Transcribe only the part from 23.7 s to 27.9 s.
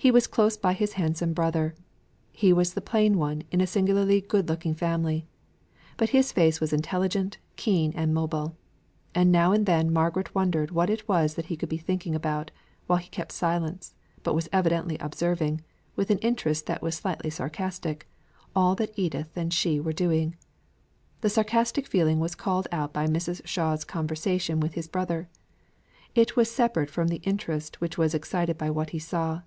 conversation with his brother; it was separate from the interest